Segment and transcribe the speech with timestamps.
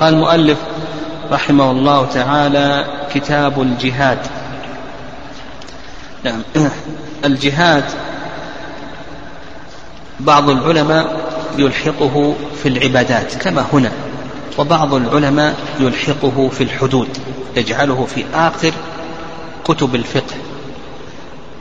[0.00, 0.58] قال المؤلف
[1.32, 4.18] رحمه الله تعالى كتاب الجهاد.
[6.24, 6.42] نعم.
[7.24, 7.84] الجهاد
[10.20, 13.92] بعض العلماء يلحقه في العبادات كما هنا
[14.58, 17.08] وبعض العلماء يلحقه في الحدود
[17.56, 18.72] يجعله في آخر
[19.64, 20.34] كتب الفقه.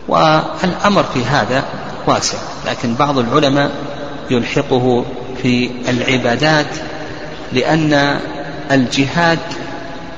[0.08, 1.64] والأمر في هذا
[2.08, 3.72] واسع لكن بعض العلماء
[4.30, 5.06] يلحقه
[5.42, 6.68] في العبادات
[7.54, 8.20] لأن
[8.71, 9.39] الجهاد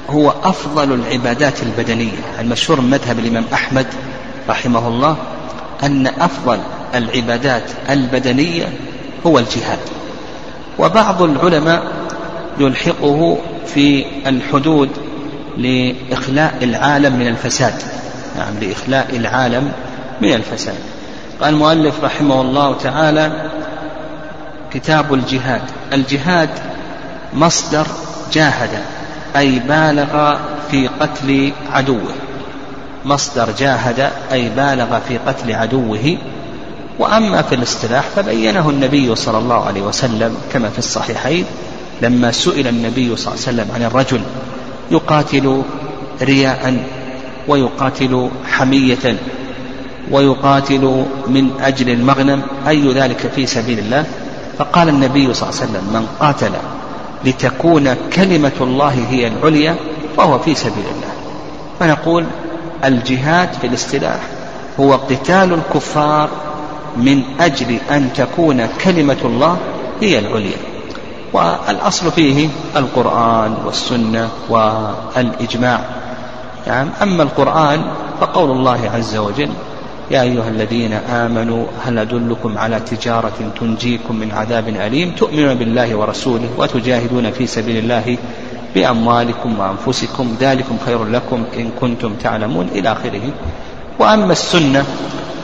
[0.09, 2.17] هو أفضل العبادات البدنية.
[2.39, 3.85] المشهور من مذهب الإمام أحمد
[4.49, 5.17] رحمه الله
[5.83, 6.59] أن أفضل
[6.95, 8.65] العبادات البدنية
[9.25, 9.79] هو الجهاد.
[10.79, 11.83] وبعض العلماء
[12.59, 14.89] يلحقه في الحدود
[15.57, 17.73] لإخلاء العالم من الفساد.
[18.37, 19.71] نعم لإخلاء العالم
[20.21, 20.77] من الفساد.
[21.41, 23.49] قال المؤلف رحمه الله تعالى
[24.73, 25.61] كتاب الجهاد.
[25.93, 26.49] الجهاد
[27.37, 27.87] مصدر
[28.33, 28.69] جاهد
[29.35, 30.37] أي بالغ
[30.71, 32.13] في قتل عدوه.
[33.05, 36.17] مصدر جاهد أي بالغ في قتل عدوه.
[36.99, 41.45] وأما في الاصطلاح فبينه النبي صلى الله عليه وسلم كما في الصحيحين
[42.01, 44.21] لما سئل النبي صلى الله عليه وسلم عن الرجل
[44.91, 45.63] يقاتل
[46.21, 46.83] رياء
[47.47, 49.17] ويقاتل حمية
[50.11, 54.05] ويقاتل من أجل المغنم أي ذلك في سبيل الله؟
[54.57, 56.51] فقال النبي صلى الله عليه وسلم من قاتل
[57.25, 59.75] لتكون كلمة الله هي العليا
[60.17, 61.13] فهو في سبيل الله.
[61.79, 62.25] فنقول
[62.85, 64.19] الجهاد في الاصطلاح
[64.79, 66.29] هو قتال الكفار
[66.97, 69.57] من أجل أن تكون كلمة الله
[70.01, 70.57] هي العليا.
[71.33, 75.79] والأصل فيه القرآن والسنة والإجماع.
[76.67, 77.81] يعني أما القرآن
[78.21, 79.49] فقول الله عز وجل
[80.11, 86.49] يا أيها الذين آمنوا هل أدلكم على تجارة تنجيكم من عذاب أليم؟ تؤمنون بالله ورسوله
[86.57, 88.17] وتجاهدون في سبيل الله
[88.75, 90.35] بأموالكم وأنفسكم.
[90.39, 93.31] ذلكم خير لكم إن كنتم تعلمون إلى آخره.
[93.99, 94.85] وأما السنة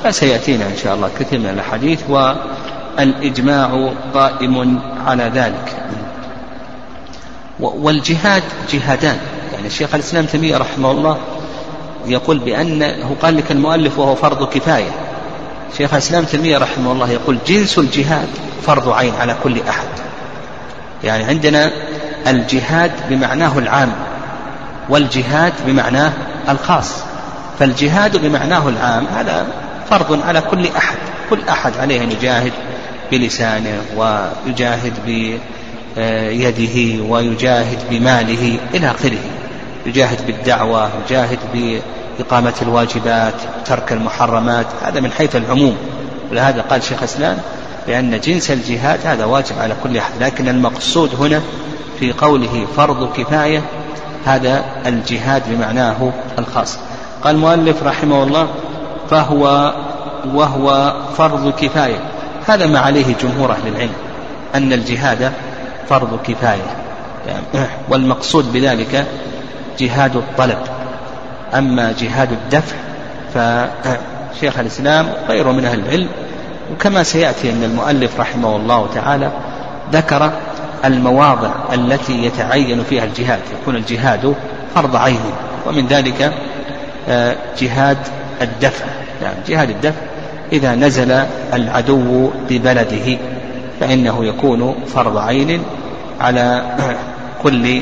[0.04, 5.84] فسيأتينا إن شاء الله كثير من الأحاديث والإجماع قائم على ذلك.
[7.60, 9.18] والجهاد جهادان.
[9.54, 11.18] يعني الشيخ الإسلام تيمية رحمه الله
[12.08, 14.92] يقول بأنه قال لك المؤلف وهو فرض كفاية.
[15.78, 18.28] شيخ الإسلام تيمية رحمه الله يقول جنس الجهاد
[18.66, 19.88] فرض عين على كل أحد.
[21.04, 21.72] يعني عندنا
[22.28, 23.92] الجهاد بمعناه العام
[24.90, 26.14] والجهاد بمعناه
[26.50, 27.04] الخاص.
[27.60, 29.48] فالجهاد بمعناه العام هذا
[29.90, 30.98] فرض على كل أحد.
[31.30, 32.52] كل أحد عليه أن يجاهد
[33.12, 39.20] بلسانه ويجاهد بيده ويجاهد بماله إلى آخره.
[39.86, 43.34] يجاهد بالدعوة يجاهد بإقامة الواجبات
[43.66, 45.78] ترك المحرمات هذا من حيث العموم.
[46.32, 47.38] ولهذا قال شيخ الإسلام
[47.88, 51.42] بأن جنس الجهاد هذا واجب على كل أحد لكن المقصود هنا
[52.00, 53.62] في قوله فرض كفاية
[54.26, 56.80] هذا الجهاد بمعناه الخاص.
[57.24, 58.48] قال المؤلف رحمه الله
[59.10, 59.74] فهو
[60.34, 62.00] وهو فرض كفاية.
[62.48, 63.94] هذا ما عليه جمهور أهل العلم
[64.56, 65.32] أن الجهاد
[65.90, 66.78] فرض كفاية.
[67.28, 69.08] يعني والمقصود بذلك
[69.80, 70.58] جهاد الطلب.
[71.54, 72.76] أما جهاد الدفع
[73.34, 76.08] فشيخ الإسلام غيره من أهل العلم.
[76.74, 79.32] وكما سيأتي أن المؤلف رحمه الله تعالى
[79.92, 80.32] ذكر
[80.86, 83.40] المواضع التي يتعين فيها الجهاد.
[83.62, 84.36] يكون الجهاد
[84.76, 85.20] فرض عين.
[85.68, 86.34] ومن ذلك
[87.10, 87.98] آه، جهاد
[88.42, 88.86] الدفع.
[89.22, 90.02] يعني جهاد الدفع.
[90.52, 93.18] إذا نزل العدو ببلده
[93.80, 95.64] فإنه يكون فرض عين
[96.22, 96.64] على
[97.44, 97.82] كل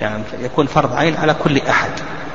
[0.00, 1.90] يعني يكون فرض عين على كل أحد.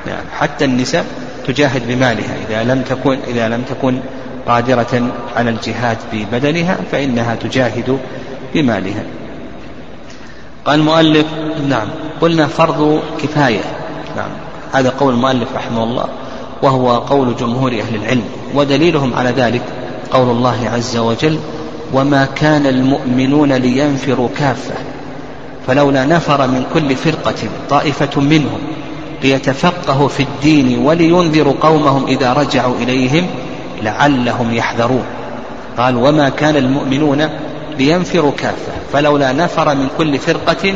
[0.07, 1.05] يعني حتى النساء
[1.47, 2.35] تجاهد بمالها.
[2.49, 3.99] إذا لم تكن إذا لم تكن
[4.47, 7.99] قادرة على الجهاد ببدنها فإنها تجاهد
[8.53, 9.03] بمالها.
[10.65, 11.25] قال المؤلف
[11.67, 11.87] نعم.
[12.21, 13.63] قلنا فرض كفاية.
[14.15, 14.29] نعم.
[14.73, 16.05] هذا قول المؤلف رحمه الله
[16.61, 18.23] وهو قول جمهور أهل العلم
[18.53, 19.61] ودليلهم على ذلك
[20.11, 21.39] قول الله عز وجل
[21.93, 24.75] وما كان المؤمنون لينفروا كافة.
[25.67, 28.59] فلولا نفر من كل فرقة طائفة منهم
[29.23, 33.27] ليتفقهوا في الدين ولينذروا قومهم إذا رجعوا إليهم
[33.81, 35.03] لعلهم يحذرون.
[35.77, 37.29] قال وما كان المؤمنون
[37.79, 38.71] لينفروا كافة.
[38.93, 40.73] فلولا نفر من كل فرقة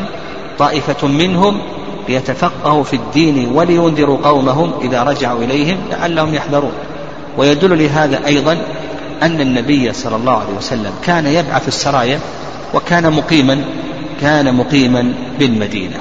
[0.60, 1.62] طائفة منهم
[2.10, 6.74] ليتفقهوا في الدين ولينذروا قومهم إذا رجعوا إليهم لعلهم يحذرون.
[7.38, 8.58] ويدل لهذا أيضا
[9.24, 12.20] أن النبي صلى الله عليه وسلم كان يبعث السرايا
[12.74, 13.64] وكان مقيما
[14.22, 15.98] كان مقيما بالمدينة.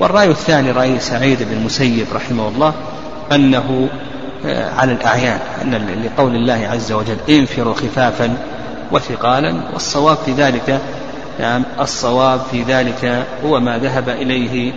[0.00, 2.74] والرأي الثاني رأي سعيد بن المسيب رحمه الله
[3.32, 3.88] أنه
[4.46, 8.36] آه، على الأعيان أن لقول الله عز وجل انفروا خفافا
[8.92, 10.80] وثقالا والصواب في ذلك
[11.40, 14.72] نعم الصواب في ذلك هو ما ذهب إليه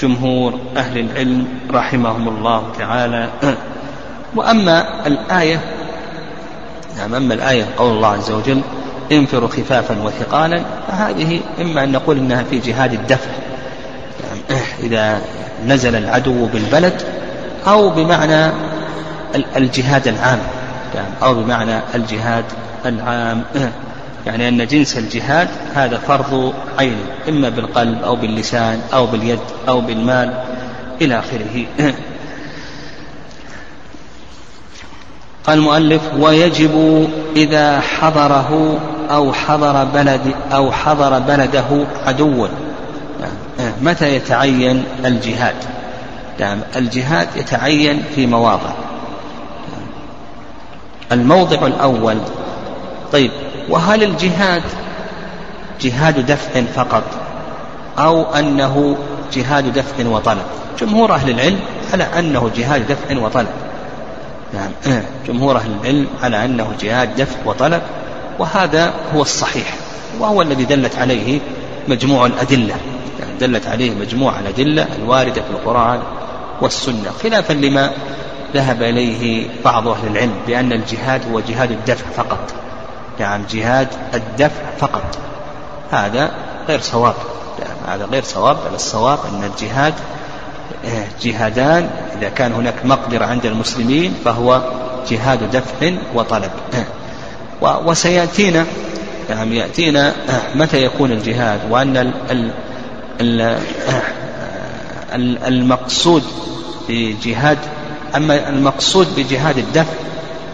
[0.00, 3.28] جمهور أهل العلم رحمهم الله تعالى.
[4.36, 5.60] وأما الآية
[6.96, 8.60] نعم أما الآية قول الله عز وجل
[9.12, 13.30] انفروا خفافا وثقالا فهذه إما أن نقول إنها في جهاد الدفع
[14.24, 15.20] يعني إذا
[15.66, 17.02] نزل العدو بالبلد
[17.66, 18.52] أو بمعنى
[19.56, 20.38] الجهاد العام
[20.94, 22.44] يعني أو بمعنى الجهاد
[22.86, 23.44] العام.
[24.26, 26.96] يعني أن جنس الجهاد هذا فرض عين
[27.28, 29.38] إما بالقلب أو باللسان أو باليد
[29.68, 30.34] أو بالمال
[31.00, 31.66] إلى آخره.
[35.46, 37.06] قال المؤلف ويجب
[37.36, 40.20] إذا حضره أو حضر بلد
[40.52, 42.48] أو حضر بلده عدو.
[43.82, 45.56] متى يتعين الجهاد؟
[46.40, 48.70] يعني الجهاد يتعين في مواضع.
[51.12, 52.18] الموضع الأول
[53.12, 53.30] طيب
[53.68, 54.62] وهل الجهاد
[55.80, 57.04] جهاد دفع فقط
[57.98, 58.96] أو أنه
[59.32, 60.44] جهاد دفع وطلب؟
[60.80, 61.60] جمهور أهل العلم
[61.92, 63.48] على أنه جهاد دفع وطلب.
[64.54, 67.82] نعم جمهور أهل العلم على أنه جهاد دفع وطلب.
[68.38, 69.74] وهذا هو الصحيح
[70.20, 71.40] وهو الذي دلت عليه
[71.88, 72.74] مجموع الأدلة.
[73.20, 76.00] يعني دلت عليه مجموع الأدلة الواردة في القرآن
[76.60, 77.92] والسنة خلافا لما
[78.54, 82.54] ذهب إليه بعض أهل العلم بأن الجهاد هو جهاد الدفع فقط.
[83.20, 85.18] يعني جهاد الدفع فقط.
[85.90, 86.30] هذا
[86.68, 87.14] غير صواب.
[87.58, 89.94] يعني هذا غير صواب بل الصواب أن الجهاد
[90.84, 94.62] آه، جهادان إذا كان هناك مقدرة عند المسلمين فهو
[95.10, 96.50] جهاد دفع وطلب.
[97.62, 98.66] وسيأتينا
[99.30, 102.12] يعني يأتينا آه، متى يكون الجهاد؟ وأن
[105.46, 106.22] المقصود
[106.88, 107.58] بجهاد
[108.16, 109.92] أما المقصود بجهاد الدفع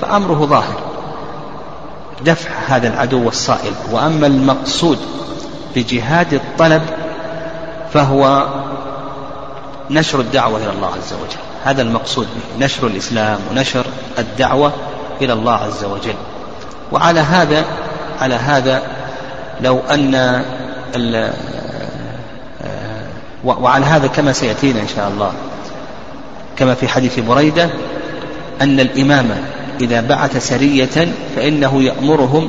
[0.00, 0.80] فأمره ظاهر
[2.24, 4.98] دفع هذا العدو الصائل وأما المقصود
[5.76, 6.82] بجهاد الطلب
[7.92, 8.48] فهو
[9.90, 11.40] نشر الدعوة إلى الله عز وجل.
[11.64, 13.86] هذا المقصود به نشر الإسلام ونشر
[14.18, 14.72] الدعوة
[15.22, 16.14] إلى الله عز وجل.
[16.92, 17.64] وعلى هذا
[18.20, 18.82] على هذا
[19.60, 20.44] لو أن
[23.44, 25.32] وعلى هذا كما سيأتينا إن شاء الله.
[26.56, 27.70] كما في حديث بريدة
[28.60, 29.30] أن الإمام
[29.80, 32.48] إذا بعث سرية فإنه يأمرهم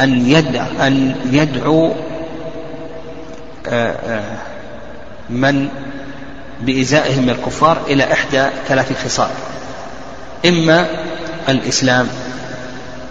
[0.00, 1.92] أن يدع أن يدعو
[3.68, 4.36] آه، آه،
[5.30, 5.68] من
[6.60, 9.30] بإزائهم من الكفار إلى إحدى ثلاث خصال.
[10.46, 10.86] إما
[11.48, 12.08] الإسلام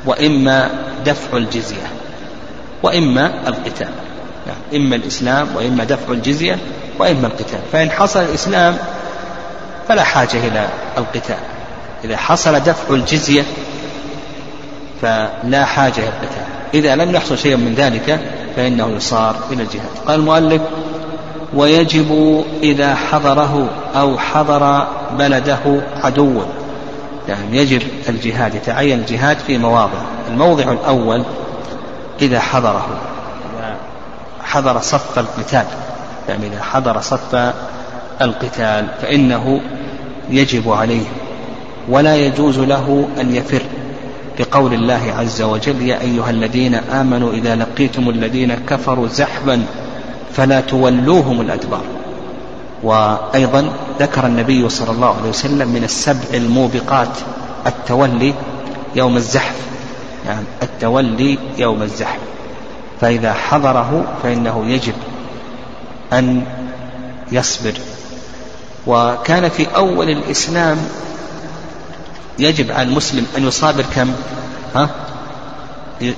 [0.05, 0.69] وإما
[1.05, 1.87] دفع الجزية
[2.83, 3.89] وإما القتال.
[4.75, 6.57] إما الإسلام وإما دفع الجزية
[6.99, 7.59] وإما القتال.
[7.71, 8.77] فإن حصل الإسلام
[9.87, 10.67] فلا حاجة إلى
[10.97, 11.37] القتال.
[12.03, 13.43] إذا حصل دفع الجزية
[15.01, 16.43] فلا حاجة إلى القتال.
[16.73, 18.19] إذا لم يحصل شيء من ذلك
[18.55, 19.89] فإنه يصار إلى الجهاد.
[20.07, 20.61] قال المؤلف
[21.53, 24.87] ويجب إذا حضره أو حضر
[25.17, 26.41] بلده عدو.
[27.29, 29.99] يعني يجب الجهاد يتعين الجهاد في مواضع.
[30.31, 31.23] الموضع الأول
[32.21, 32.87] إذا حضره.
[33.57, 33.75] إذا
[34.43, 35.65] حضر صف القتال.
[36.29, 37.53] يعني إذا حضر صف
[38.21, 39.61] القتال فإنه
[40.29, 41.05] يجب عليه
[41.89, 43.61] ولا يجوز له أن يفر.
[44.39, 49.65] بقول الله عز وجل يا أيها الذين آمنوا إذا لقيتم الذين كفروا زحفا
[50.33, 51.83] فلا تولوهم الأدبار.
[52.83, 53.69] وأيضا
[53.99, 57.17] ذكر النبي صلى الله عليه وسلم من السبع الموبقات
[57.67, 58.33] التولي
[58.95, 59.55] يوم الزحف.
[60.25, 62.19] يعني التولي يوم الزحف.
[63.01, 64.93] فإذا حضره فإنه يجب
[66.13, 66.43] أن
[67.31, 67.73] يصبر.
[68.87, 70.77] وكان في أول الإسلام
[72.39, 74.13] يجب على المسلم أن يصابر كم؟
[74.75, 74.89] ها؟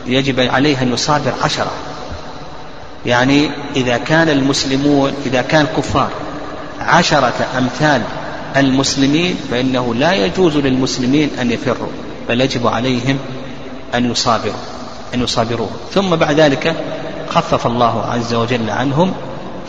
[0.06, 1.72] يجب عليه أن يصابر عشرة.
[3.06, 6.10] يعني إذا كان المسلمون إذا كان الكفار
[6.88, 8.02] عشرة أمثال
[8.58, 11.88] المسلمين فإنه لا يجوز للمسلمين أن يفروا
[12.30, 13.18] بل يجب عليهم
[13.96, 14.54] أن يصابروا
[15.14, 15.68] أن يصابروا.
[15.94, 16.76] ثم بعد ذلك
[17.30, 19.14] خفف الله عز وجل عنهم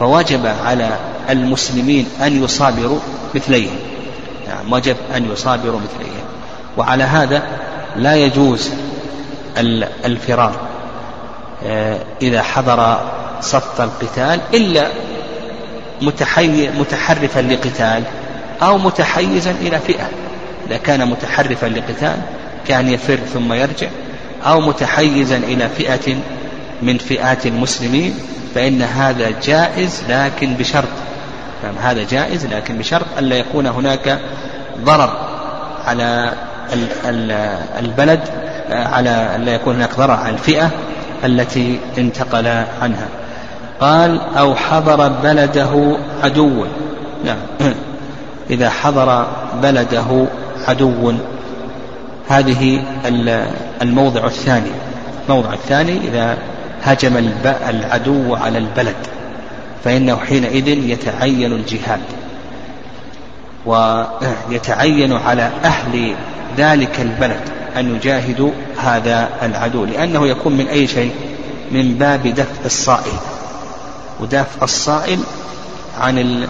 [0.01, 0.97] فوجب على
[1.31, 2.99] المسلمين أن يصابروا
[3.35, 3.77] مثليهم.
[4.47, 6.25] يعني وجب أن يصابروا مثليهم.
[6.77, 7.43] وعلى هذا
[7.97, 8.71] لا يجوز
[10.05, 10.53] الفرار.
[11.65, 13.01] آه، إذا حضر
[13.41, 14.89] صف القتال إلا
[16.79, 18.03] متحرفا لقتال
[18.63, 20.09] أو متحيزا إلى فئة.
[20.67, 22.17] إذا كان متحرفا لقتال
[22.69, 23.89] كان يفر ثم يرجع.
[24.47, 26.17] أو متحيزا إلى فئة
[26.83, 28.15] من فئات المسلمين
[28.55, 30.89] فإن هذا جائز لكن بشرط.
[31.83, 34.19] هذا جائز لكن بشرط ألا يكون هناك
[34.85, 35.11] ضرر
[35.85, 36.33] على
[37.79, 38.21] البلد
[38.71, 40.71] على ألا يكون هناك ضرر على الفئة
[41.25, 42.47] التي انتقل
[42.83, 43.09] عنها.
[43.83, 46.67] قال أو حضر بلده عدو.
[47.25, 47.39] نعم.
[48.51, 49.27] إذا حضر
[49.63, 50.27] بلده
[50.69, 51.13] عدو.
[52.29, 52.83] هذه
[53.83, 54.71] الموضع الثاني.
[55.29, 56.39] الموضع الثاني إذا
[56.83, 57.33] هجم
[57.69, 58.97] العدو على البلد
[59.85, 62.01] فإنه حينئذ يتعين الجهاد
[63.67, 66.15] ويتعين على أهل
[66.57, 67.41] ذلك البلد
[67.77, 68.51] أن يجاهدوا
[68.83, 71.13] هذا العدو لأنه يكون من أي شيء؟
[71.73, 73.42] من باب دفع الصائل
[74.21, 75.19] ودفع الصائل
[76.01, 76.47] عن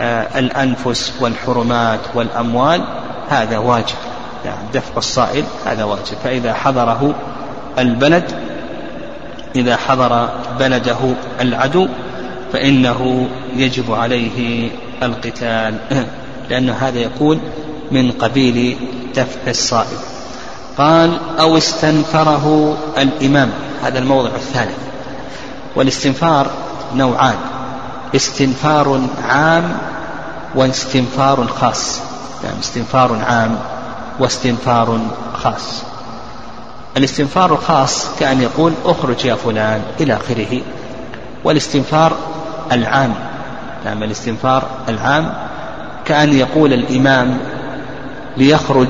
[0.00, 2.84] آه، الأنفس والحرمات والأموال
[3.28, 3.96] هذا واجب.
[4.44, 6.16] يعني دفع الصائل هذا واجب.
[6.24, 7.14] فإذا حضره
[7.78, 8.24] البلد
[9.56, 10.28] إذا حضر
[10.58, 11.88] بلده العدو
[12.52, 14.70] فإنه يجب عليه
[15.02, 15.74] القتال.
[16.50, 17.40] لأن هذا يكون
[17.90, 18.76] من قبيل
[19.16, 19.98] دفع الصائل
[20.78, 23.50] قال أو استنفره الإمام.
[23.82, 24.78] هذا الموضع الثالث.
[25.76, 26.50] والاستنفار
[26.94, 27.36] نوعان.
[28.16, 29.78] استنفار عام
[30.54, 32.00] واستنفار خاص.
[32.44, 33.58] يعني استنفار عام
[34.20, 35.00] واستنفار
[35.34, 35.82] خاص.
[36.96, 40.60] الاستنفار الخاص كأن يقول اخرج يا فلان إلى آخره.
[41.44, 42.16] والاستنفار
[42.72, 43.14] العام
[43.84, 45.32] نعم الاستنفار العام
[46.04, 47.38] كأن يقول الإمام
[48.36, 48.88] ليخرج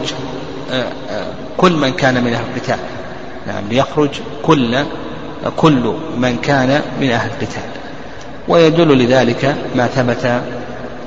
[0.70, 1.26] آه، آه،
[1.56, 2.78] كل من كان من أهل القتال.
[3.46, 4.10] نعم ليخرج
[4.42, 4.84] كل
[5.56, 7.77] كل من كان من أهل القتال.
[8.48, 10.42] ويدل لذلك ما ثبت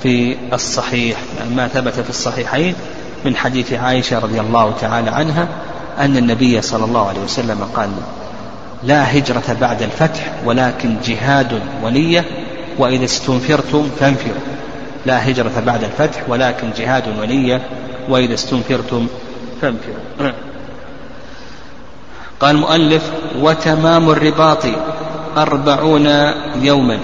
[0.03, 1.17] في الصحيح
[1.55, 2.75] ما ثبت في الصحيحين
[3.25, 5.47] من حديث عائشة رضي الله تعالى عنها
[5.99, 7.89] أن النبي صلى الله عليه وسلم قال
[8.83, 12.25] لا هجرة بعد الفتح ولكن جهاد ونية
[12.77, 14.41] وإذا استنفرتم فانفروا.
[15.05, 17.61] لا هجرة بعد الفتح ولكن جهاد ونية
[18.09, 19.07] وإذا استنفرتم
[19.61, 20.31] فانفروا.
[22.39, 24.65] قال المؤلف وتمام الرباط
[25.37, 26.07] أربعون
[26.61, 26.99] يوما.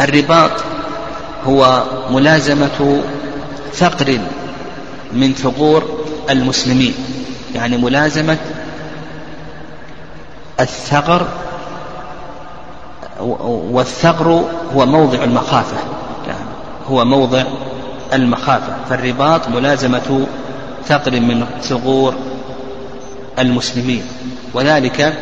[0.00, 0.50] الرباط
[1.46, 3.02] هو ملازمة
[3.72, 4.18] ثقر
[5.12, 5.84] من ثغور
[6.30, 6.94] المسلمين
[7.54, 8.36] يعني ملازمة
[10.60, 11.26] الثغر
[13.70, 15.76] والثغر هو موضع المخافة
[16.26, 16.48] يعني
[16.88, 17.44] هو موضع
[18.12, 20.26] المخافة فالرباط ملازمة
[20.86, 22.14] ثغر من ثغور
[23.38, 24.02] المسلمين
[24.54, 25.14] وذلك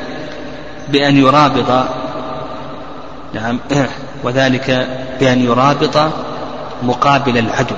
[0.88, 1.86] بأن يرابط
[3.34, 3.60] نعم
[4.24, 4.88] وذلك
[5.20, 6.10] بأن يرابط
[6.82, 7.74] مقابل العدو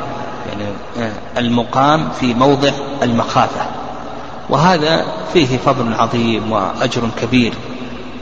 [0.48, 2.70] يعني المقام في موضع
[3.02, 3.60] المخافة.
[4.50, 7.52] وهذا فيه فضل عظيم وأجر كبير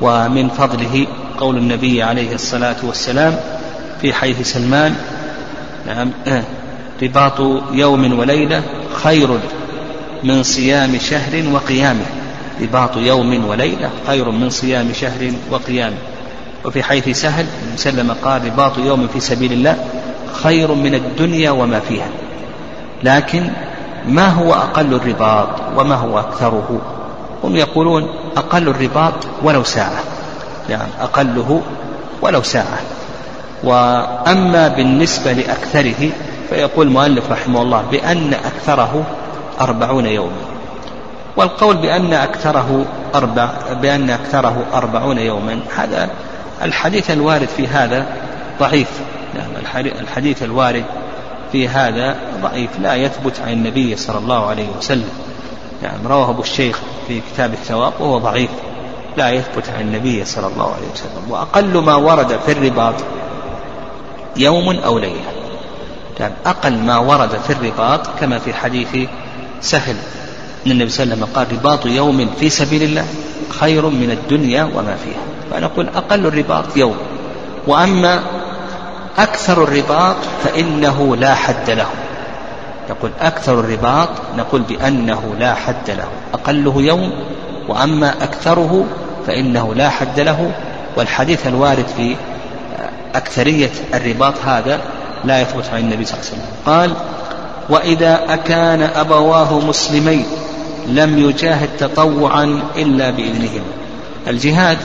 [0.00, 1.06] ومن فضله
[1.38, 3.36] قول النبي عليه الصلاة والسلام
[4.00, 4.94] في حيث سلمان
[5.86, 6.10] نعم
[7.02, 7.40] رباط
[7.72, 8.62] يوم وليلة
[8.94, 9.28] خير
[10.24, 12.04] من صيام شهر وقيامه.
[12.60, 15.96] رباط يوم وليلة خير من صيام شهر وقيامه.
[16.66, 17.46] وفي حيث سهل
[17.76, 19.76] سلم قال رباط يوم في سبيل الله
[20.42, 22.08] خير من الدنيا وما فيها.
[23.02, 23.50] لكن
[24.08, 26.80] ما هو أقل الرباط وما هو أكثره؟
[27.44, 30.00] هم يقولون أقل الرباط ولو ساعة.
[30.68, 31.62] يعني أقله
[32.22, 32.78] ولو ساعة.
[33.64, 36.10] وأما بالنسبة لأكثره
[36.50, 39.04] فيقول المؤلف رحمه الله بأن أكثره
[39.60, 40.56] أربعون يوما.
[41.36, 43.48] والقول بأن أكثره أربع
[43.82, 46.10] بأن أكثره أربعون يوما هذا
[46.62, 48.06] الحديث الوارد في هذا
[48.60, 48.88] ضعيف.
[49.34, 50.84] يعني الحديث الوارد
[51.52, 52.70] في هذا ضعيف.
[52.80, 55.08] لا يثبت عن النبي صلى الله عليه وسلم.
[55.82, 58.50] يعني رواه أبو الشيخ في كتاب الثواب وهو ضعيف.
[59.16, 61.30] لا يثبت عن النبي صلى الله عليه وسلم.
[61.30, 62.94] وأقل ما ورد في الرباط
[64.36, 65.32] يوم أو ليلة.
[66.20, 69.08] يعني أقل ما ورد في الرباط كما في حديث
[69.60, 69.96] سهل.
[70.66, 73.04] أن النبي صلى الله عليه وسلم قال رباط يوم في سبيل الله
[73.48, 75.22] خير من الدنيا وما فيها.
[75.50, 76.96] فنقول أقل الرباط يوم.
[77.66, 78.20] وأما
[79.18, 81.86] أكثر الرباط فإنه لا حد له.
[82.88, 86.08] يقول أكثر الرباط نقول بأنه لا حد له.
[86.34, 87.12] أقله يوم
[87.68, 88.84] وأما أكثره
[89.26, 90.50] فإنه لا حد له.
[90.96, 92.16] والحديث الوارد في
[93.14, 94.80] أكثرية الرباط هذا
[95.24, 96.50] لا يثبت عن النبي صلى الله عليه وسلم.
[96.66, 96.92] قال
[97.68, 100.26] وإذا أكان أبواه مسلمين
[100.88, 103.70] لم يجاهد تطوعا إلا بإذنهما
[104.28, 104.78] الجهاد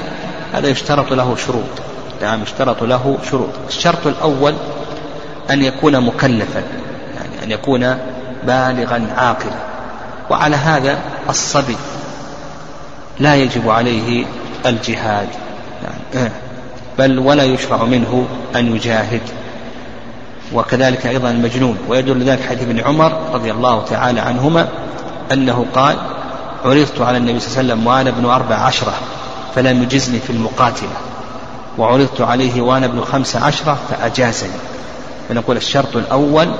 [0.53, 1.81] هذا يشترط له شروط.
[2.21, 3.49] نعم يشترط له شروط.
[3.67, 4.53] الشرط الأول
[5.51, 6.63] أن يكون مكلفا
[7.15, 7.97] يعني أن يكون
[8.43, 9.71] بالغا عاقلا.
[10.29, 11.77] وعلى هذا الصبي
[13.19, 14.25] لا يجب عليه
[14.65, 15.27] الجهاد.
[16.15, 16.31] يعني
[16.99, 19.21] بل ولا يشرع منه أن يجاهد.
[20.53, 24.67] وكذلك أيضا المجنون ويدل ذلك حديث ابن عمر رضي الله تعالى عنهما
[25.31, 25.97] أنه قال
[26.65, 28.93] عرضت على النبي صلى الله عليه وسلم وأنا ابن أربع عشرة
[29.55, 30.89] فلم يجزني في المقاتلة.
[31.77, 34.51] وعرضت عليه وأنا ابن خمس عشرة فأجازني.
[35.29, 36.51] فنقول الشرط الأول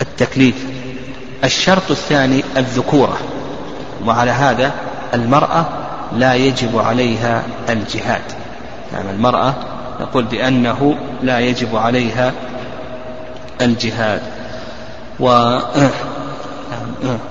[0.00, 0.66] التكليف.
[1.44, 3.16] الشرط الثاني الذكورة.
[4.06, 4.72] وعلى هذا
[5.14, 5.66] المرأة
[6.12, 8.22] لا يجب عليها الجهاد.
[8.92, 9.54] يعني المرأة
[10.00, 12.32] نقول بأنه لا يجب عليها
[13.60, 14.22] الجهاد.
[15.20, 15.28] و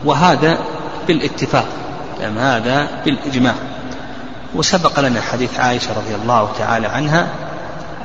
[0.05, 0.57] وهذا
[1.07, 1.65] بالاتفاق
[2.21, 3.53] يعني هذا بالإجماع.
[4.55, 7.27] وسبق لنا حديث عائشة رضي الله تعالى عنها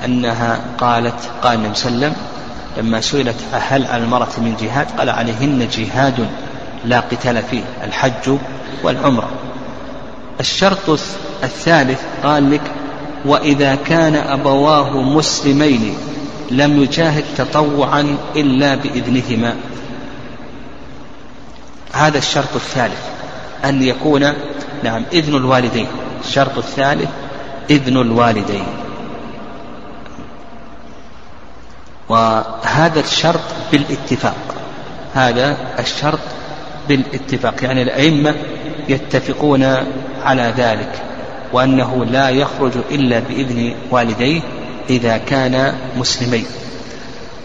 [0.04, 2.26] أنها قالت قال النبي صلى الله عليه وسلم
[2.78, 6.28] لما سئلت هل على المرأة من جهاد؟ قال عليهن جهاد
[6.84, 8.36] لا قتال فيه الحج
[8.82, 9.28] والعمرة.
[10.40, 10.90] الشرط
[11.42, 12.62] الثالث قال لك
[13.24, 15.94] وإذا كان أبواه مسلمين
[16.50, 19.54] لم يجاهد تطوعا إلا بإذنهما.
[22.00, 23.00] هذا الشرط الثالث
[23.64, 24.32] أن يكون
[24.84, 25.86] نعم إذن الوالدين.
[26.24, 27.08] الشرط الثالث
[27.70, 28.64] إذن الوالدين.
[32.08, 33.40] وهذا الشرط
[33.72, 34.54] بالاتفاق.
[35.14, 36.18] هذا الشرط
[36.88, 37.54] بالاتفاق.
[37.64, 38.34] يعني الأئمة
[38.88, 39.64] يتفقون
[40.22, 41.02] على ذلك
[41.52, 44.40] وأنه لا يخرج إلا بإذن والديه
[44.90, 46.46] إذا كان مسلمين.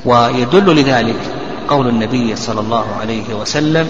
[0.05, 1.19] ويدل لذلك
[1.67, 3.89] قول النبي صلى الله عليه وسلم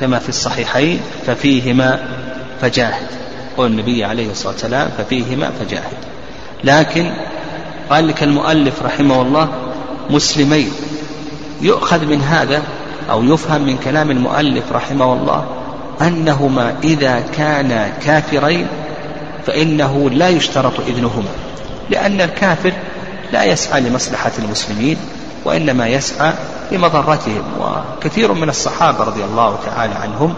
[0.00, 2.08] كما في الصحيحين ففيهما
[2.60, 3.06] فجاهد.
[3.56, 5.96] قول النبي عليه الصلاة والسلام ففيهما فجاهد.
[6.64, 7.12] لكن
[7.90, 9.48] قال لك المؤلف رحمه الله
[10.10, 10.70] مسلمين.
[11.62, 12.62] يؤخذ من هذا
[13.10, 15.46] أو يفهم من كلام المؤلف رحمه الله
[16.00, 18.66] أنهما إذا كانا كافرين
[19.46, 21.30] فإنه لا يشترط إذنهما.
[21.90, 22.72] لأن الكافر
[23.32, 24.96] لا يسعى لمصلحة المسلمين
[25.44, 26.32] وإنما يسعى
[26.72, 30.34] لمضرتهم وكثير من الصحابة رضي الله تعالى عنهم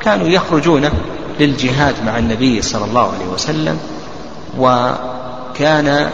[0.00, 0.90] كانوا يخرجون
[1.40, 3.78] للجهاد مع النبي صلى الله عليه وسلم
[4.58, 6.10] وكان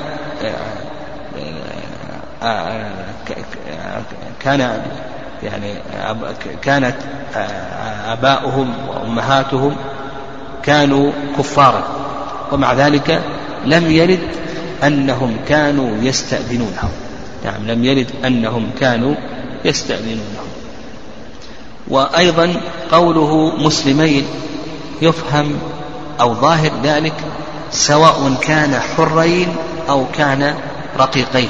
[4.40, 4.83] كان
[5.42, 5.74] يعني
[6.62, 6.96] كانت
[8.07, 9.76] آباؤهم وأمهاتهم
[10.62, 11.85] كانوا كفارا
[12.52, 13.22] ومع ذلك
[13.64, 14.29] لم يرد
[14.85, 16.90] أنهم كانوا يستأذنونهم.
[17.44, 19.14] نعم لم يرد أنهم كانوا
[19.64, 20.47] يستأذنونهم
[21.88, 22.61] وأيضا
[22.92, 24.27] قوله مسلمين
[25.03, 25.59] يفهم
[26.21, 27.14] أو ظاهر ذلك
[27.71, 29.57] سواء كان حرين
[29.88, 30.55] أو كان
[30.99, 31.49] رقيقين.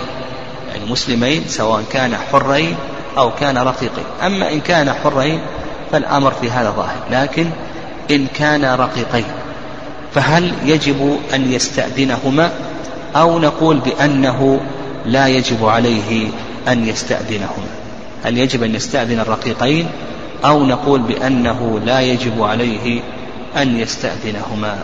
[0.69, 2.77] يعني مسلمين سواء كان حرين
[3.19, 4.05] أو كان رقيقين.
[4.27, 5.40] أما إن كان حرين
[5.92, 7.51] فالأمر في هذا ظاهر لكن
[8.11, 9.25] إن كان رقيقين
[10.14, 12.53] فهل يجب أن يستأذنهما؟
[13.16, 14.61] أو نقول بأنه
[15.07, 16.29] لا يجب عليه
[16.69, 17.76] أن يستأذنهما.
[18.27, 19.87] هل يجب أن يستأذن الرقيقين
[20.45, 23.01] أو نقول بأنه لا يجب عليه
[23.57, 24.79] أن يستأذنهما؟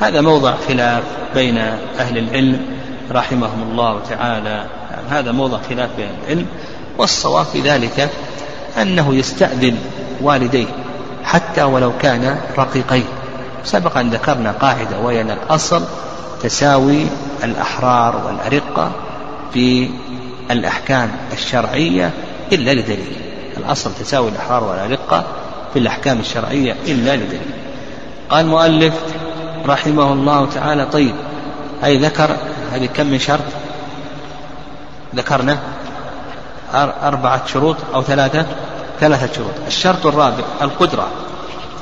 [0.00, 1.02] هذا موضع خلاف
[1.34, 1.58] بين
[1.98, 2.60] أهل العلم
[3.12, 4.66] رحمهم الله تعالى.
[5.10, 6.46] هذا موضع خلاف بين العلم
[6.98, 8.10] والصواب في ذلك
[8.82, 9.78] أنه يستأذن
[10.20, 10.66] والديه
[11.24, 13.04] حتى ولو كان رقيقين.
[13.64, 15.82] سبق أن ذكرنا قاعدة وهي أن الأصل
[16.42, 17.06] تساوي
[17.44, 18.92] الأحرار والأرقة
[19.52, 19.90] في
[20.50, 22.10] الأحكام الشرعية
[22.52, 23.16] إلا لدليل.
[23.56, 25.24] الأصل تساوي الأحرار والأرقة
[25.72, 27.50] في الأحكام الشرعية إلا لدليل.
[28.30, 28.94] قال المؤلف
[29.66, 31.14] رحمه الله تعالى طيب
[31.84, 32.36] أي ذكر
[32.72, 33.44] هذه كم من شرط؟
[35.14, 35.58] ذكرنا
[37.02, 38.46] أربعة شروط أو ثلاثة؟
[39.00, 39.54] ثلاثة شروط.
[39.66, 41.08] الشرط الرابع القدرة.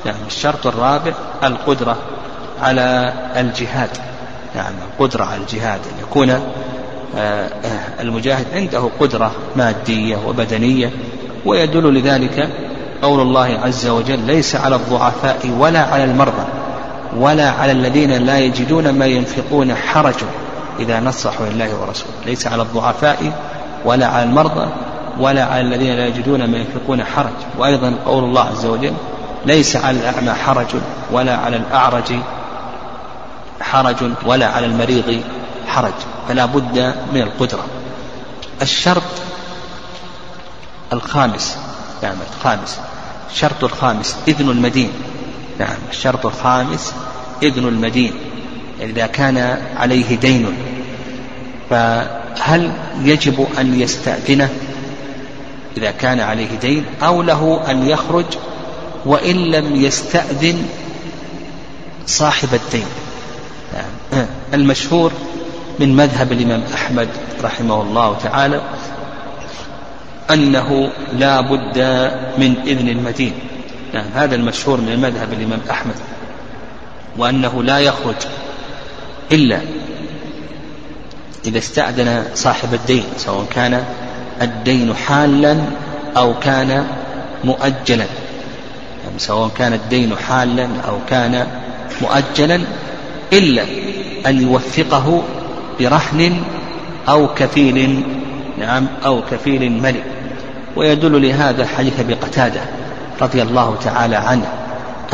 [0.07, 1.13] يعني الشرط الرابع
[1.45, 1.97] القدرة
[2.63, 3.91] على الجهاد.
[4.57, 5.81] نعم القدرة على الجهاد.
[5.81, 6.53] أن يكون
[8.01, 10.91] المجاهد عنده قدرة مادية وبدنية
[11.47, 12.49] ويدل لذلك
[13.03, 16.45] قول الله عز وجل ليس على الضعفاء ولا على المرضى
[17.17, 20.15] ولا على الذين لا يجدون ما ينفقون حرج
[20.79, 22.13] إذا نصحوا لله ورسوله.
[22.27, 23.33] ليس على الضعفاء
[23.85, 24.69] ولا على المرضى
[25.21, 27.33] ولا على الذين لا يجدون ما ينفقون حرج.
[27.59, 28.93] وأيضا قول الله عز وجل
[29.47, 30.67] ليس على الأعمى حرج
[31.13, 32.13] ولا على الأعرج
[33.61, 35.21] حرج ولا على المريض
[35.67, 35.93] حرج.
[36.29, 37.65] فلا بد من القدرة.
[38.63, 39.03] الشرط
[40.93, 41.57] الخامس
[42.03, 42.79] نعم الخامس.
[43.33, 44.91] الشرط الخامس إذن المدين.
[45.59, 46.93] نعم الشرط الخامس
[47.43, 48.13] إذن المدين.
[48.81, 50.47] إذا كان عليه دين.
[51.71, 54.51] فهل يجب أن يستأذنه
[55.77, 58.25] إذا كان عليه دين أو له أن يخرج
[59.07, 60.69] وإن لم يستأذن
[62.07, 62.87] صاحب الدين؟
[63.75, 65.13] يعني المشهور
[65.79, 67.09] من مذهب الإمام أحمد
[67.43, 68.61] رحمه الله تعالى
[70.31, 71.79] أنه لا بد
[72.39, 73.33] من إذن المدين
[73.95, 75.95] يعني هذا المشهور من مذهب الإمام أحمد.
[77.19, 78.17] وأنه لا يخرج
[79.33, 79.61] إلا
[81.45, 83.85] إذا استأذن صاحب الدين سواء كان
[84.43, 85.57] الدين حالا
[86.17, 86.87] أو كان
[87.45, 88.07] مؤجلا.
[89.05, 91.47] يعني سواء كان الدين حالا أو كان
[92.03, 92.61] مؤجلا
[93.33, 93.63] إلا
[94.27, 95.23] أن يوثقه
[95.81, 96.43] برهن
[97.09, 98.03] أو كفيل
[98.59, 100.05] نعم أو كفيل ملك.
[100.77, 102.61] ويدل لهذا حديث أبي قتادة
[103.23, 104.47] رضي الله تعالى عنه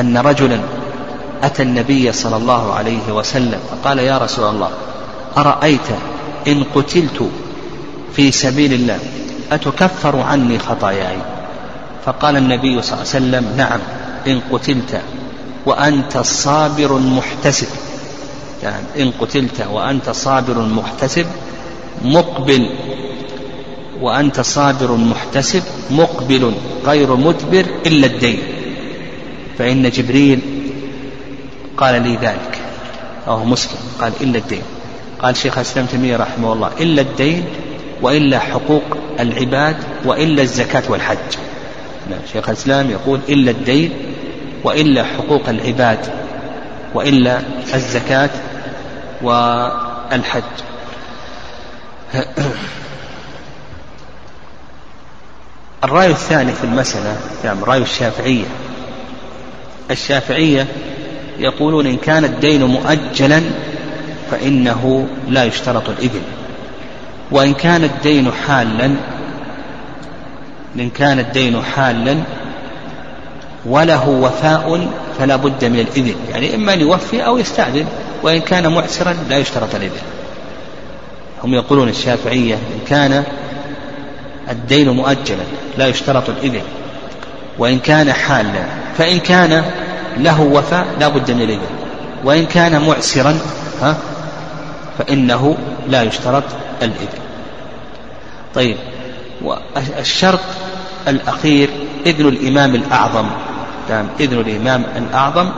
[0.00, 0.60] أن رجلا
[1.42, 4.70] أتى النبي صلى الله عليه وسلم فقال يا رسول الله
[5.36, 5.88] أرأيت
[6.48, 7.30] إن قتلت
[8.12, 8.98] في سبيل الله
[9.52, 11.16] أتكفر عني خطاياي؟
[12.04, 13.80] فقال النبي صلى الله عليه وسلم نعم
[14.26, 15.00] إن قتلت
[15.66, 17.66] وأنت صابر محتسب.
[18.62, 21.26] يعني إن قتلت وأنت صابر محتسب
[22.04, 22.70] مقبل.
[24.00, 26.52] وأنت صابر محتسب مقبل.
[26.86, 28.38] غير مدبر إلا الدين.
[29.58, 30.40] فإن جبريل
[31.76, 32.58] قال لي ذلك.
[33.26, 34.62] أو مسلم قال إلا الدين.
[35.22, 37.44] قال شيخ الإسلام تيمية رحمه الله إلا الدين
[38.02, 38.82] وإلا حقوق
[39.20, 41.16] العباد وإلا الزكاة والحج.
[42.10, 43.92] نعم شيخ الإسلام يقول إلا الدين
[44.64, 46.27] وإلا حقوق العباد.
[46.94, 47.40] وإلا
[47.74, 48.30] الزكاة
[49.22, 50.42] والحج.
[55.84, 58.44] الرأي الثاني في المسألة نعم رأي الشافعية.
[59.90, 60.66] الشافعية
[61.38, 63.42] يقولون إن كان الدين مؤجلا
[64.30, 66.22] فإنه لا يشترط الإذن
[67.30, 68.94] وإن كان الدين حالا
[70.76, 72.18] إن كان الدين حالا
[73.66, 77.86] وله وفاء فلا بد من الإذن يعني إما أن يوفي أو يستأذن
[78.22, 80.02] وإن كان معسرا لا يشترط الإذن.
[81.44, 83.24] هم يقولون الشافعية إن كان
[84.50, 85.42] الدين مؤجلا
[85.78, 86.62] لا يشترط الإذن
[87.58, 88.64] وإن كان حالا
[88.98, 89.64] فإن كان
[90.16, 91.60] له وفاء لا بد من الإذن
[92.24, 93.38] وإن كان معسرا
[93.80, 93.96] ها
[94.98, 95.56] فإنه
[95.88, 96.44] لا يشترط
[96.82, 97.18] الإذن.
[98.54, 98.76] طيب
[99.42, 100.40] والشرط
[101.08, 101.70] الأخير
[102.06, 103.26] إذن الإمام الأعظم.
[103.90, 105.48] نعم إذن الإمام الأعظم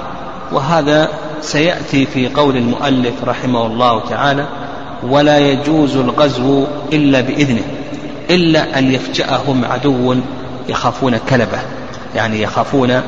[0.52, 1.08] وهذا
[1.40, 4.46] سيأتي في قول المؤلف رحمه الله تعالى
[5.02, 7.62] ولا يجوز الغزو إلا بإذنه
[8.30, 10.16] إلا أن يفجأهم عدو
[10.68, 11.58] يخافون كلبه
[12.14, 13.02] يعني يخافون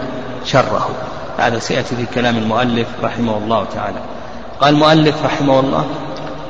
[0.44, 0.90] شره.
[1.38, 3.98] هذا سيأتي في كلام المؤلف رحمه الله تعالى.
[4.60, 5.86] قال المؤلف رحمه الله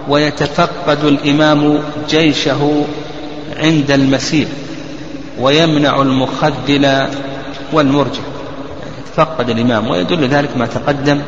[0.08, 2.84] ويتفقد الإمام جيشه
[3.56, 4.48] عند المسير
[5.40, 7.06] ويمنع المخدل
[7.72, 8.31] والمرجع.
[9.06, 11.22] يتفقد الإمام ويدل ذلك ما تقدم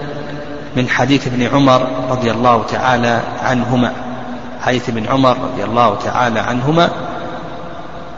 [0.76, 3.92] من حديث ابن عمر رضي الله تعالى عنهما.
[4.60, 6.90] حديث ابن عمر رضي الله تعالى عنهما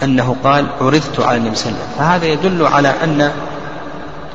[0.03, 1.99] أنه قال عرضت على النبي صلى الله عليه وسلم.
[1.99, 3.33] فهذا يدل على أن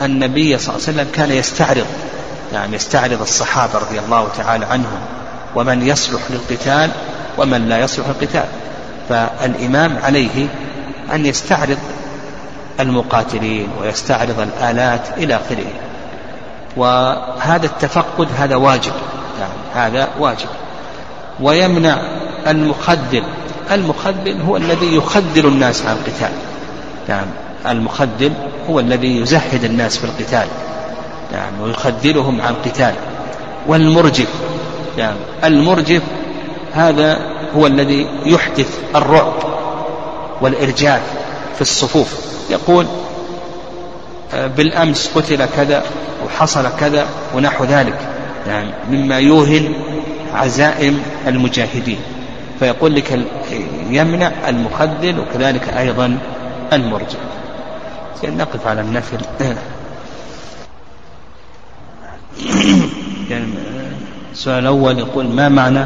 [0.02, 1.86] النبي صلى الله عليه وسلم كان يستعرض
[2.54, 5.00] يعني يستعرض الصحابة رضي الله تعالى عنهم
[5.56, 6.90] ومن يصلح للقتال
[7.38, 8.46] ومن لا يصلح للقتال.
[9.10, 10.48] فالإمام عليه
[11.14, 11.78] أن يستعرض
[12.80, 15.66] المقاتلين ويستعرض الآلات إلى آخره.
[16.78, 18.92] وهذا التفقد هذا واجب.
[19.40, 19.54] يعني
[19.88, 20.48] هذا واجب.
[21.40, 21.98] ويمنع
[22.48, 23.24] المخدر
[23.72, 26.32] المخذل هو الذي يخذل الناس عن القتال.
[27.10, 27.26] نعم
[27.68, 28.34] المخذل
[28.70, 30.48] هو الذي يزهد الناس في القتال.
[31.32, 32.94] نعم ويخذلهم عن القتال.
[33.68, 34.30] والمرجف.
[34.98, 36.02] نعم المرجف
[36.74, 37.20] هذا
[37.56, 39.34] هو الذي يحدث الرعب
[40.42, 41.02] والإرجاف.
[41.56, 42.14] في الصفوف.
[42.50, 42.88] يقول
[44.34, 45.84] آه، بالأمس قتل كذا
[46.26, 48.00] وحصل كذا ونحو ذلك.
[48.48, 49.74] يعني مما يوهن
[50.34, 52.00] عزائم المجاهدين.
[52.60, 53.20] فيقول لك
[53.90, 56.18] يمنع المخذل وكذلك أيضا
[56.74, 57.20] المرجع.
[58.24, 59.18] نقف على النفل.
[63.30, 63.54] يعني
[64.32, 65.86] السؤال الأول يقول ما معنى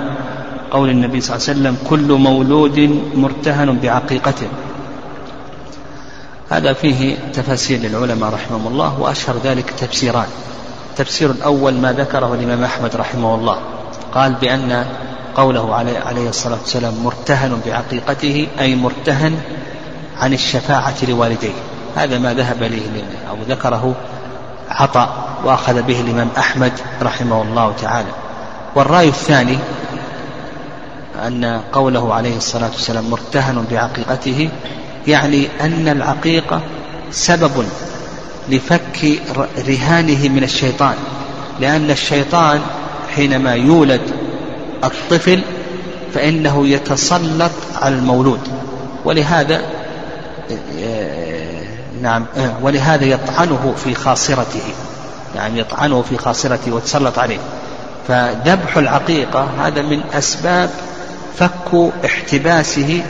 [0.72, 2.80] قول النبي صلى الله عليه وسلم كل مولود
[3.16, 4.48] مرتهن بعقيقته
[6.50, 10.28] هذا فيه تفاسير للعلماء رحمهم الله وأشهر ذلك تفسيران.
[10.90, 13.60] التفسير الأول ما ذكره الإمام أحمد رحمه الله.
[14.14, 14.86] قال بأن
[15.36, 19.38] قوله عليه, الصلاة والسلام مرتهن بعقيقته أي مرتهن
[20.18, 21.54] عن الشفاعة لوالديه.
[21.96, 23.96] هذا ما ذهب إليه أو ذكره
[24.70, 25.10] عطاء
[25.44, 28.10] وأخذ به الإمام أحمد رحمه الله تعالى.
[28.76, 29.58] والرأي الثاني
[31.28, 34.50] أن قوله عليه الصلاة والسلام مرتهن بعقيقته
[35.08, 36.62] يعني أن العقيقة
[37.12, 37.66] سبب
[38.50, 39.20] لفك
[39.68, 40.96] رهانه من الشيطان.
[41.60, 42.62] لأن الشيطان
[43.16, 44.02] حينما يولد
[44.84, 45.42] الطفل
[46.14, 48.40] فإنه يتسلط على المولود.
[49.06, 49.62] ولهذا
[52.02, 52.26] نعم
[52.62, 54.64] ولهذا يطعنه في خاصرته.
[55.36, 57.40] يعني يطعنه في خاصرته وتسلط عليه.
[58.08, 60.70] فذبح العقيقة هذا من أسباب
[61.38, 63.04] فك احتباسه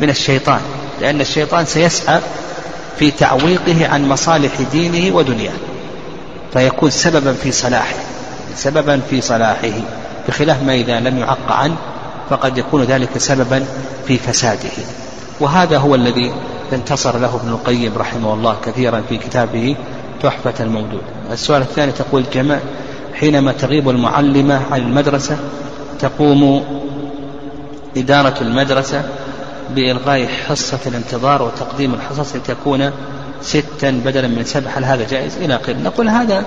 [0.00, 0.60] من الشيطان.
[1.00, 2.20] لأن الشيطان سيسعى
[2.98, 5.52] في تعويقه عن مصالح دينه ودنياه
[6.52, 7.96] فيكون سببا في صلاحه
[8.54, 9.80] سببا في صلاحه
[10.28, 11.76] بخلاف ما إذا لم يعق عنه
[12.30, 13.64] فقد يكون ذلك سببا
[14.06, 14.70] في فساده.
[15.40, 16.32] وهذا هو الذي
[16.72, 19.76] انتصر له ابن القيم رحمه الله كثيرا في كتابه
[20.22, 22.58] تحفة المولود السؤال الثاني تقول جمع
[23.14, 25.36] حينما تغيب المعلمة عن المدرسة
[25.98, 26.64] تقوم
[27.96, 29.02] إدارة المدرسة
[29.74, 32.90] بإلغاء حصة الانتظار وتقديم الحصص لتكون
[33.42, 34.70] ستا بدلا من سبع.
[34.70, 36.44] هل هذا جائز؟ إلى آخره نقول هذا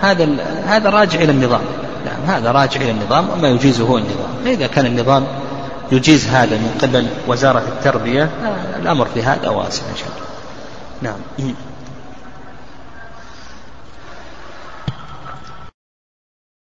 [0.00, 0.28] هذا
[0.66, 1.60] هذا راجع إلى النظام.
[2.06, 4.30] نعم هذا راجع إلى النظام وما يجيزه هو النظام.
[4.44, 5.26] فإذا كان النظام
[5.92, 8.30] يجيز هذا من قبل وزارة التربية
[8.82, 10.28] الأمر في هذا واسع إن شاء الله.
[11.02, 11.54] نعم.